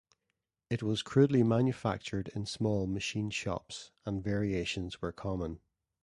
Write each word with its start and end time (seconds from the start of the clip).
It 0.71 0.81
was 0.81 1.03
crudely 1.03 1.43
manufactured 1.43 2.29
in 2.29 2.47
small 2.47 2.87
machine 2.87 3.29
shops 3.29 3.91
and 4.03 4.23
variations 4.23 4.99
were 4.99 5.11
common. 5.11 5.59